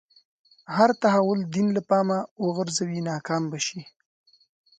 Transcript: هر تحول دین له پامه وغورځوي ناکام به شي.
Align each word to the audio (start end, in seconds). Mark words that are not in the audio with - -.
هر 0.75 0.89
تحول 1.01 1.39
دین 1.53 1.67
له 1.77 1.81
پامه 1.89 2.19
وغورځوي 2.45 2.99
ناکام 3.09 3.43
به 3.51 3.59
شي. 3.67 3.81